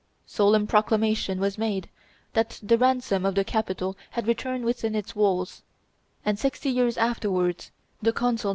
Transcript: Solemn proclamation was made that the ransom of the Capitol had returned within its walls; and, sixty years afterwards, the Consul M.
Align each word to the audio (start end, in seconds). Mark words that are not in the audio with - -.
Solemn 0.25 0.65
proclamation 0.65 1.39
was 1.39 1.59
made 1.59 1.87
that 2.33 2.59
the 2.63 2.75
ransom 2.75 3.23
of 3.23 3.35
the 3.35 3.43
Capitol 3.43 3.95
had 4.09 4.25
returned 4.25 4.65
within 4.65 4.95
its 4.95 5.15
walls; 5.15 5.61
and, 6.25 6.39
sixty 6.39 6.71
years 6.71 6.97
afterwards, 6.97 7.69
the 8.01 8.11
Consul 8.11 8.49
M. 8.49 8.49